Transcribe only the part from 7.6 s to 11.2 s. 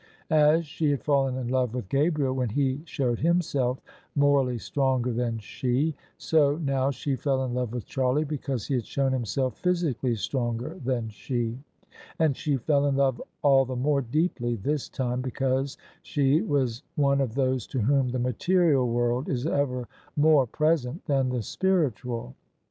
with Charlie because he had shown himself physically stronger than